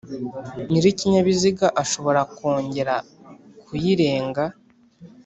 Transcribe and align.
Nyir’ikinyabiziga 0.69 1.67
ashobora 1.83 2.21
kwongera 2.33 2.95
kuyirenga 3.65 4.43